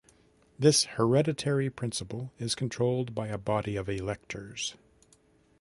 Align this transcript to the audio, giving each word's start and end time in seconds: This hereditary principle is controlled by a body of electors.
This 0.57 0.85
hereditary 0.97 1.69
principle 1.69 2.33
is 2.39 2.55
controlled 2.55 3.13
by 3.13 3.27
a 3.27 3.37
body 3.37 3.75
of 3.75 3.87
electors. 3.87 4.73